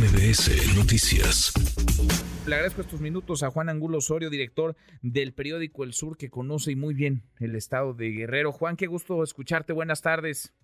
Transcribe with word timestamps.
MBS 0.00 0.74
Noticias. 0.76 1.52
Le 2.46 2.54
agradezco 2.54 2.80
estos 2.80 3.02
minutos 3.02 3.42
a 3.42 3.50
Juan 3.50 3.68
Angulo 3.68 3.98
Osorio, 3.98 4.30
director 4.30 4.74
del 5.02 5.34
periódico 5.34 5.84
El 5.84 5.92
Sur, 5.92 6.16
que 6.16 6.30
conoce 6.30 6.74
muy 6.74 6.94
bien 6.94 7.22
el 7.38 7.54
estado 7.54 7.92
de 7.92 8.08
Guerrero. 8.08 8.50
Juan, 8.50 8.76
qué 8.76 8.86
gusto 8.86 9.22
escucharte. 9.22 9.74
Buenas 9.74 10.00
tardes. 10.00 10.54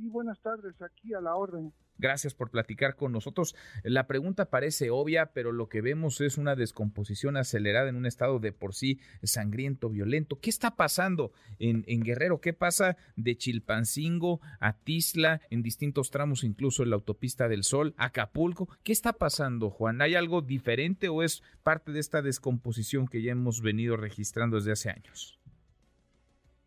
Sí, 0.00 0.08
buenas 0.08 0.40
tardes, 0.40 0.80
aquí 0.80 1.12
a 1.12 1.20
la 1.20 1.34
orden. 1.34 1.74
Gracias 1.98 2.32
por 2.32 2.50
platicar 2.50 2.96
con 2.96 3.12
nosotros. 3.12 3.54
La 3.84 4.06
pregunta 4.06 4.48
parece 4.48 4.88
obvia, 4.88 5.32
pero 5.34 5.52
lo 5.52 5.68
que 5.68 5.82
vemos 5.82 6.22
es 6.22 6.38
una 6.38 6.56
descomposición 6.56 7.36
acelerada 7.36 7.90
en 7.90 7.96
un 7.96 8.06
estado 8.06 8.38
de 8.38 8.52
por 8.52 8.72
sí 8.72 8.98
sangriento, 9.22 9.90
violento. 9.90 10.40
¿Qué 10.40 10.48
está 10.48 10.74
pasando 10.74 11.32
en, 11.58 11.84
Guerrero? 12.00 12.40
¿Qué 12.40 12.54
pasa 12.54 12.96
de 13.16 13.36
Chilpancingo 13.36 14.40
a 14.58 14.72
Tisla, 14.72 15.42
en 15.50 15.62
distintos 15.62 16.10
tramos, 16.10 16.44
incluso 16.44 16.82
en 16.82 16.88
la 16.88 16.96
autopista 16.96 17.46
del 17.46 17.62
Sol, 17.62 17.92
Acapulco? 17.98 18.70
¿Qué 18.82 18.92
está 18.92 19.12
pasando, 19.12 19.68
Juan? 19.68 20.00
¿Hay 20.00 20.14
algo 20.14 20.40
diferente 20.40 21.10
o 21.10 21.22
es 21.22 21.42
parte 21.62 21.92
de 21.92 22.00
esta 22.00 22.22
descomposición 22.22 23.06
que 23.06 23.20
ya 23.20 23.32
hemos 23.32 23.60
venido 23.60 23.98
registrando 23.98 24.56
desde 24.56 24.72
hace 24.72 24.88
años? 24.88 25.40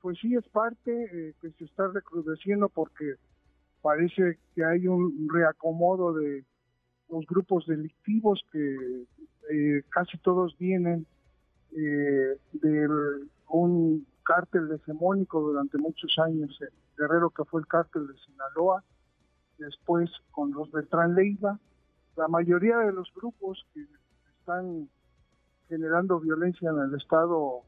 pues 0.03 0.19
sí 0.19 0.35
es 0.35 0.45
parte 0.49 0.91
eh, 0.91 1.33
que 1.39 1.49
se 1.51 1.63
está 1.63 1.87
recrudeciendo 1.87 2.67
porque 2.67 3.15
parece 3.83 4.39
que 4.55 4.63
hay 4.63 4.87
un 4.87 5.27
reacomodo 5.29 6.13
de 6.13 6.45
los 7.09 7.27
grupos 7.27 7.67
delictivos 7.67 8.41
que 8.51 9.05
eh, 9.51 9.83
casi 9.89 10.17
todos 10.19 10.57
vienen 10.57 11.05
eh, 11.73 12.37
de 12.53 12.89
un 13.49 14.07
cártel 14.23 14.71
hegemónico 14.71 15.41
durante 15.41 15.77
muchos 15.77 16.17
años 16.17 16.57
en 16.61 16.69
Guerrero 16.97 17.29
que 17.29 17.43
fue 17.43 17.59
el 17.59 17.67
cártel 17.67 18.07
de 18.07 18.13
Sinaloa, 18.25 18.83
después 19.57 20.09
con 20.31 20.51
los 20.51 20.71
Beltrán 20.71 21.13
Leiva, 21.15 21.59
la 22.15 22.27
mayoría 22.29 22.77
de 22.77 22.93
los 22.93 23.13
grupos 23.13 23.65
que 23.73 23.85
están 24.39 24.87
generando 25.67 26.19
violencia 26.19 26.69
en 26.69 26.79
el 26.79 26.95
estado 26.95 27.63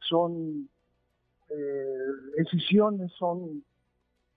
son 0.00 0.68
eh, 1.48 1.98
decisiones, 2.36 3.12
son 3.12 3.64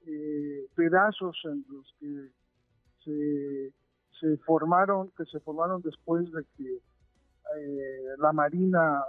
eh, 0.07 0.67
pedazos 0.75 1.35
en 1.45 1.65
los 1.69 1.95
que 1.99 3.71
se, 4.19 4.37
formaron, 4.45 5.11
que 5.17 5.25
se 5.25 5.39
formaron 5.39 5.81
después 5.81 6.31
de 6.31 6.43
que 6.57 6.75
eh, 6.75 8.15
la 8.17 8.31
Marina 8.31 9.03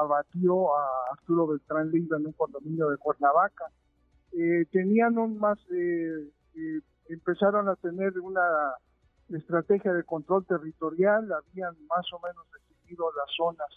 abatió 0.00 0.74
a 0.76 0.88
Arturo 1.12 1.46
Beltrán 1.46 1.90
Leiva 1.90 2.16
en 2.16 2.26
un 2.26 2.32
condominio 2.32 2.88
de 2.90 2.96
Cuernavaca. 2.98 3.66
Eh, 4.32 4.66
tenían 4.70 5.18
un 5.18 5.38
más, 5.38 5.58
empezaron 7.08 7.68
a 7.68 7.76
tener 7.76 8.18
una 8.20 8.42
estrategia 9.30 9.92
de 9.92 10.04
control 10.04 10.44
territorial, 10.46 11.30
habían 11.32 11.74
más 11.88 12.06
o 12.12 12.20
menos 12.20 12.46
definido 12.52 13.06
las 13.16 13.34
zonas 13.36 13.68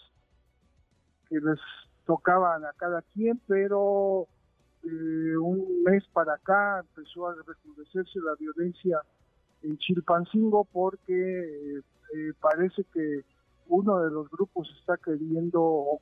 que 1.28 1.36
les 1.40 1.58
tocaban 2.06 2.64
a 2.64 2.72
cada 2.72 3.02
quien, 3.02 3.40
pero 3.46 4.26
eh, 4.84 5.36
un 5.36 5.82
mes 5.82 6.04
para 6.12 6.34
acá 6.34 6.80
empezó 6.80 7.28
a 7.28 7.34
recrudecerse 7.34 8.20
la 8.20 8.34
violencia 8.38 9.00
en 9.62 9.76
Chilpancingo 9.78 10.64
porque 10.64 11.12
eh, 11.12 11.82
eh, 12.14 12.32
parece 12.40 12.84
que 12.92 13.24
uno 13.66 13.98
de 14.00 14.10
los 14.10 14.30
grupos 14.30 14.68
está 14.80 14.96
queriendo 14.96 16.00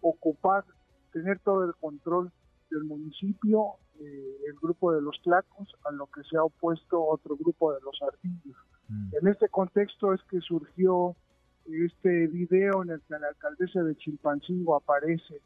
ocupar, 0.00 0.64
tener 1.12 1.40
todo 1.40 1.64
el 1.64 1.74
control 1.74 2.32
del 2.70 2.84
municipio, 2.84 3.74
el 4.00 4.54
grupo 4.60 4.92
de 4.92 5.02
los 5.02 5.20
Tlacos, 5.22 5.68
a 5.84 5.92
lo 5.92 6.06
que 6.06 6.22
se 6.24 6.36
ha 6.36 6.42
opuesto 6.42 7.04
otro 7.04 7.36
grupo 7.36 7.72
de 7.72 7.80
los 7.82 8.00
Ardillos. 8.02 8.56
Mm. 8.88 9.10
En 9.20 9.28
este 9.28 9.48
contexto 9.48 10.14
es 10.14 10.22
que 10.24 10.40
surgió 10.40 11.14
este 11.66 12.26
video 12.28 12.82
en 12.82 12.90
el 12.90 13.00
que 13.02 13.18
la 13.18 13.28
alcaldesa 13.28 13.82
de 13.82 13.94
Chilpancingo 13.96 14.74
aparece 14.74 15.40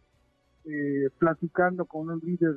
eh, 0.67 1.11
platicando 1.19 1.85
con 1.85 2.11
un 2.11 2.21
líder 2.21 2.57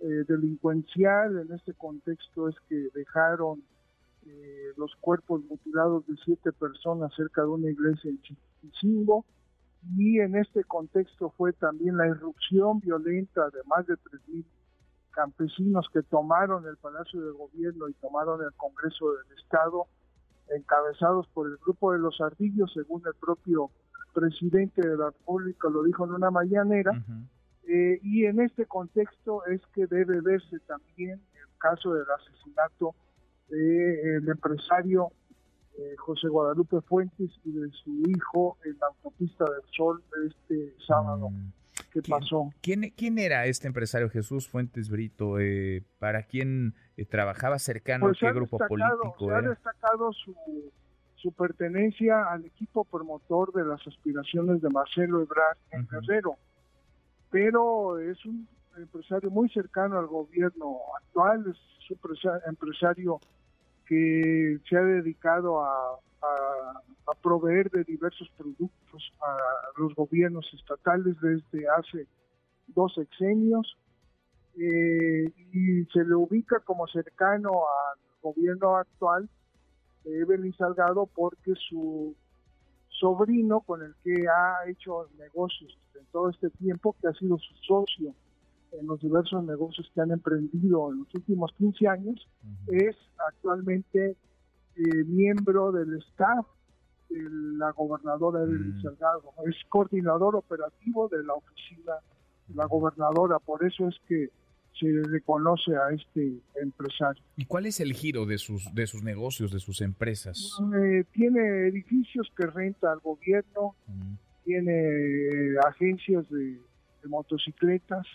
eh, 0.00 0.24
delincuencial. 0.28 1.38
En 1.38 1.52
este 1.52 1.74
contexto 1.74 2.48
es 2.48 2.54
que 2.68 2.88
dejaron 2.94 3.62
eh, 4.24 4.72
los 4.76 4.94
cuerpos 5.00 5.42
mutilados 5.44 6.06
de 6.06 6.14
siete 6.24 6.52
personas 6.52 7.12
cerca 7.16 7.42
de 7.42 7.48
una 7.48 7.70
iglesia 7.70 8.10
en 8.10 8.22
Chilpancingo. 8.22 9.24
Y 9.96 10.20
en 10.20 10.36
este 10.36 10.62
contexto 10.64 11.30
fue 11.36 11.52
también 11.54 11.96
la 11.96 12.06
irrupción 12.06 12.80
violenta 12.80 13.48
de 13.50 13.64
más 13.64 13.86
de 13.86 13.94
3.000 13.94 14.44
campesinos 15.10 15.88
que 15.92 16.02
tomaron 16.02 16.66
el 16.66 16.76
Palacio 16.76 17.20
de 17.20 17.32
Gobierno 17.32 17.88
y 17.88 17.94
tomaron 17.94 18.42
el 18.42 18.52
Congreso 18.56 19.06
del 19.12 19.38
Estado 19.42 19.86
encabezados 20.50 21.26
por 21.28 21.48
el 21.48 21.56
grupo 21.56 21.92
de 21.92 21.98
los 21.98 22.20
ardillos, 22.20 22.72
según 22.72 23.02
el 23.06 23.14
propio 23.14 23.70
presidente 24.12 24.86
de 24.86 24.96
la 24.96 25.06
República 25.06 25.68
lo 25.68 25.82
dijo 25.82 26.04
en 26.04 26.12
una 26.12 26.30
mañanera, 26.30 26.92
eh, 27.72 28.00
y 28.02 28.24
en 28.24 28.40
este 28.40 28.66
contexto 28.66 29.44
es 29.46 29.60
que 29.74 29.86
debe 29.86 30.20
verse 30.20 30.58
también 30.66 31.20
el 31.34 31.58
caso 31.58 31.94
del 31.94 32.06
asesinato 32.10 32.94
del 33.48 34.28
empresario 34.28 35.12
eh, 35.78 35.94
José 35.98 36.28
Guadalupe 36.28 36.80
Fuentes 36.82 37.30
y 37.44 37.52
de 37.52 37.70
su 37.70 38.02
hijo 38.08 38.58
en 38.64 38.76
la 38.78 38.88
autopista 38.88 39.44
del 39.44 39.62
Sol 39.70 40.02
este 40.26 40.74
sábado. 40.86 41.30
Mm. 41.30 41.52
¿Qué 41.92 42.02
pasó? 42.02 42.50
¿Quién, 42.60 42.92
¿Quién 42.96 43.18
era 43.18 43.46
este 43.46 43.66
empresario 43.66 44.10
Jesús 44.10 44.48
Fuentes 44.48 44.90
Brito? 44.90 45.40
Eh, 45.40 45.82
¿Para 45.98 46.24
quién 46.24 46.74
eh, 46.96 47.04
trabajaba 47.04 47.58
cercano 47.58 48.06
pues 48.06 48.22
a 48.22 48.26
qué 48.26 48.32
grupo 48.32 48.58
político? 48.58 49.14
Se 49.18 49.30
ha 49.30 49.42
destacado 49.42 50.12
su, 50.12 50.34
su 51.16 51.32
pertenencia 51.32 52.24
al 52.30 52.44
equipo 52.44 52.84
promotor 52.84 53.52
de 53.52 53.64
las 53.64 53.84
aspiraciones 53.86 54.60
de 54.60 54.68
Marcelo 54.70 55.22
Ebrard 55.22 55.56
en 55.70 55.88
Guerrero, 55.88 56.36
pero 57.30 57.98
es 57.98 58.24
un 58.26 58.46
empresario 58.76 59.30
muy 59.30 59.48
cercano 59.50 59.98
al 59.98 60.06
gobierno 60.06 60.78
actual, 61.00 61.44
es 61.48 61.90
un 61.90 62.40
empresario 62.46 63.20
que 63.86 64.58
se 64.68 64.76
ha 64.76 64.82
dedicado 64.82 65.62
a, 65.62 65.98
proveer 67.22 67.68
de 67.70 67.82
diversos 67.82 68.30
productos 68.38 69.12
a 69.20 69.36
los 69.76 69.94
gobiernos 69.96 70.48
estatales 70.54 71.16
desde 71.20 71.68
hace 71.68 72.06
dos 72.68 72.94
sexenios 72.94 73.76
eh, 74.56 75.32
y 75.52 75.84
se 75.86 76.04
le 76.04 76.14
ubica 76.14 76.60
como 76.60 76.86
cercano 76.86 77.50
al 77.50 77.98
gobierno 78.22 78.76
actual 78.76 79.28
de 80.04 80.20
Evelyn 80.20 80.54
Salgado 80.54 81.06
porque 81.06 81.52
su 81.68 82.14
sobrino 83.00 83.60
con 83.60 83.82
el 83.82 83.94
que 84.04 84.28
ha 84.28 84.68
hecho 84.68 85.08
negocios 85.18 85.76
en 85.98 86.04
todo 86.12 86.28
este 86.28 86.50
tiempo, 86.50 86.94
que 87.00 87.08
ha 87.08 87.14
sido 87.14 87.38
su 87.38 87.54
socio 87.66 88.14
en 88.72 88.86
los 88.86 89.00
diversos 89.00 89.42
negocios 89.44 89.90
que 89.94 90.00
han 90.00 90.12
emprendido 90.12 90.92
en 90.92 91.00
los 91.00 91.14
últimos 91.14 91.52
15 91.56 91.88
años, 91.88 92.28
es 92.68 92.96
actualmente 93.28 94.16
eh, 94.76 95.04
miembro 95.06 95.72
del 95.72 95.98
staff 96.10 96.46
de 97.08 97.28
la 97.58 97.72
gobernadora 97.72 98.40
de 98.40 98.56
mm. 98.56 98.82
Salgado, 98.82 99.32
es 99.46 99.56
coordinador 99.68 100.36
operativo 100.36 101.08
de 101.08 101.24
la 101.24 101.34
oficina 101.34 101.94
de 102.46 102.54
la 102.54 102.66
gobernadora, 102.66 103.38
por 103.40 103.64
eso 103.64 103.88
es 103.88 103.96
que 104.06 104.30
se 104.78 104.86
reconoce 105.08 105.72
a 105.76 105.94
este 105.94 106.32
empresario. 106.60 107.22
¿Y 107.36 107.44
cuál 107.44 107.66
es 107.66 107.80
el 107.80 107.92
giro 107.92 108.26
de 108.26 108.38
sus 108.38 108.72
de 108.74 108.86
sus 108.86 109.02
negocios, 109.02 109.52
de 109.52 109.60
sus 109.60 109.80
empresas? 109.80 110.58
Eh, 110.74 111.04
tiene 111.12 111.68
edificios 111.68 112.32
que 112.36 112.46
renta 112.46 112.92
al 112.92 113.00
gobierno, 113.00 113.74
tiene 114.44 114.72
eh, 114.72 115.58
agencias 115.66 116.28
de, 116.30 116.58
motocicletas 117.06 118.06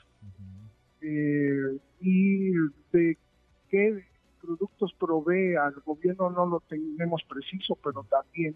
eh, 1.01 1.77
y 2.01 2.51
de 2.91 3.17
qué 3.69 4.03
productos 4.45 4.94
provee 4.99 5.55
al 5.55 5.73
gobierno 5.85 6.30
no 6.30 6.45
lo 6.45 6.59
tenemos 6.62 7.24
preciso, 7.27 7.77
pero 7.83 8.03
también 8.03 8.56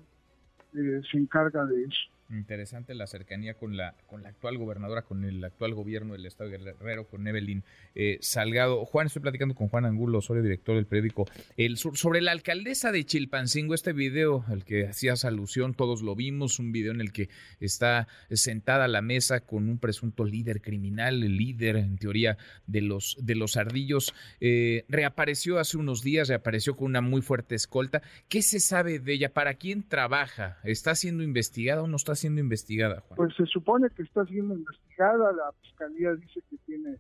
eh, 0.76 1.02
se 1.12 1.18
encarga 1.18 1.66
de 1.66 1.84
eso. 1.84 2.19
Interesante 2.32 2.94
la 2.94 3.08
cercanía 3.08 3.56
con 3.56 3.76
la, 3.76 3.96
con 4.06 4.22
la 4.22 4.30
actual 4.30 4.60
gobernadora, 4.60 5.02
con 5.02 5.26
el 5.26 5.44
actual 5.44 5.74
gobierno 5.74 6.14
del 6.14 6.28
Estado 6.28 6.52
Guerrero, 6.52 7.08
con 7.08 7.28
Evelyn 7.28 7.64
eh, 7.96 8.20
Salgado. 8.22 8.86
Juan, 8.86 9.08
estoy 9.08 9.24
platicando 9.24 9.56
con 9.56 9.68
Juan 9.68 9.86
Angulo 9.86 10.20
Osorio, 10.20 10.44
director 10.44 10.76
del 10.76 10.86
periódico 10.86 11.26
El 11.58 11.78
Sur, 11.78 11.98
sobre 11.98 12.22
la 12.22 12.32
alcaldesa 12.32 12.92
de 12.92 13.04
Chilpancingo. 13.04 13.74
Este 13.74 13.94
video 13.94 14.46
al 14.48 14.64
que 14.64 14.86
hacías 14.86 15.26
alusión, 15.26 15.74
todos 15.74 16.04
lo 16.04 16.16
vimos, 16.16 16.60
un 16.60 16.72
video 16.72 16.92
en 16.92 17.02
el 17.02 17.12
que 17.14 17.30
está 17.60 18.08
sentada 18.30 18.86
a 18.86 18.90
la 18.90 19.02
mesa 19.02 19.40
con 19.40 19.68
un 19.68 19.80
presunto 19.80 20.24
líder 20.24 20.62
criminal, 20.62 21.24
el 21.24 21.36
líder 21.36 21.78
en 21.78 21.98
teoría 21.98 22.38
de 22.68 22.82
los, 22.82 23.18
de 23.20 23.34
los 23.34 23.58
ardillos. 23.58 24.14
Eh, 24.40 24.86
reapareció 24.88 25.58
hace 25.58 25.78
unos 25.78 26.04
días, 26.04 26.28
reapareció 26.28 26.76
con 26.76 26.86
una 26.86 27.02
muy 27.02 27.24
fuerte 27.24 27.56
escolta. 27.56 28.04
¿Qué 28.28 28.44
se 28.44 28.60
sabe 28.60 29.00
de 29.00 29.14
ella? 29.14 29.34
¿Para 29.34 29.56
quién 29.56 29.82
trabaja? 29.82 30.60
¿Está 30.64 30.94
siendo 30.94 31.24
investigada 31.24 31.82
o 31.82 31.88
no 31.88 31.96
está 31.96 32.19
siendo 32.20 32.42
investigada, 32.42 33.02
Juan? 33.02 33.18
Pues 33.18 33.36
se 33.36 33.46
supone 33.46 33.90
que 33.90 34.04
está 34.04 34.26
siendo 34.26 34.56
investigada, 34.56 35.32
la 35.32 35.52
fiscalía 35.62 36.14
dice 36.16 36.42
que 36.50 36.58
tiene, 36.66 36.98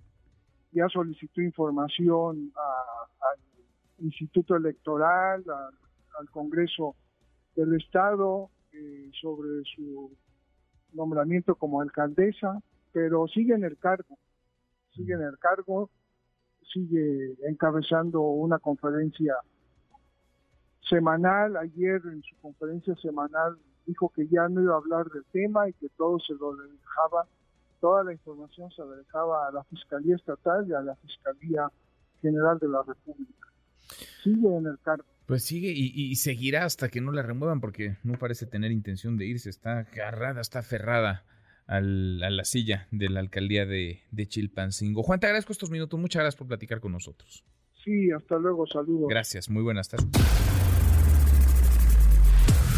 ya 0.71 0.87
solicitó 0.89 1.41
información 1.41 2.51
al 2.55 4.05
Instituto 4.05 4.55
Electoral, 4.55 5.43
a, 5.49 5.69
al 6.19 6.29
Congreso 6.29 6.95
del 7.55 7.75
Estado 7.75 8.49
eh, 8.71 9.09
sobre 9.19 9.63
su 9.75 10.11
nombramiento 10.93 11.55
como 11.55 11.81
alcaldesa, 11.81 12.61
pero 12.91 13.27
sigue 13.27 13.53
en 13.53 13.63
el 13.63 13.77
cargo, 13.77 14.17
sigue 14.95 15.13
en 15.13 15.21
el 15.21 15.37
cargo, 15.37 15.89
sigue 16.73 17.35
encabezando 17.47 18.21
una 18.21 18.59
conferencia 18.59 19.35
semanal. 20.81 21.57
Ayer 21.57 22.01
en 22.05 22.21
su 22.23 22.35
conferencia 22.41 22.95
semanal 22.95 23.57
dijo 23.89 24.11
que 24.15 24.27
ya 24.27 24.47
no 24.47 24.61
iba 24.61 24.73
a 24.73 24.77
hablar 24.77 25.09
del 25.09 25.25
tema 25.31 25.67
y 25.67 25.73
que 25.73 25.89
todo 25.97 26.19
se 26.19 26.33
lo 26.33 26.55
dejaba, 26.55 27.27
toda 27.81 28.03
la 28.03 28.13
información 28.13 28.69
se 28.71 28.83
la 28.83 28.95
dejaba 28.95 29.47
a 29.47 29.51
la 29.51 29.63
Fiscalía 29.63 30.15
Estatal 30.15 30.65
y 30.67 30.73
a 30.73 30.81
la 30.81 30.95
Fiscalía 30.97 31.71
General 32.21 32.59
de 32.59 32.67
la 32.67 32.83
República. 32.83 33.47
Sigue 34.23 34.55
en 34.55 34.67
el 34.67 34.77
cargo. 34.79 35.05
Pues 35.25 35.43
sigue 35.43 35.71
y, 35.75 36.15
seguirá 36.15 36.65
hasta 36.65 36.89
que 36.89 37.01
no 37.01 37.11
la 37.11 37.21
remuevan 37.21 37.61
porque 37.61 37.97
no 38.03 38.17
parece 38.17 38.45
tener 38.47 38.71
intención 38.71 39.15
de 39.17 39.25
irse, 39.25 39.49
está 39.49 39.79
agarrada, 39.79 40.41
está 40.41 40.59
aferrada 40.59 41.23
a 41.67 41.81
la 41.81 42.43
silla 42.45 42.87
de 42.89 43.09
la 43.09 43.19
alcaldía 43.19 43.67
de, 43.67 44.01
de 44.09 44.27
Chilpancingo. 44.27 45.03
Juan, 45.03 45.19
te 45.19 45.27
agradezco 45.27 45.53
estos 45.53 45.69
minutos, 45.69 45.99
muchas 45.99 46.21
gracias 46.21 46.37
por 46.37 46.47
platicar 46.47 46.79
con 46.79 46.93
nosotros. 46.93 47.43
Sí, 47.83 48.11
hasta 48.11 48.39
luego, 48.39 48.65
saludos. 48.65 49.07
Gracias, 49.07 49.49
muy 49.49 49.61
buenas 49.61 49.87
tardes. 49.87 50.09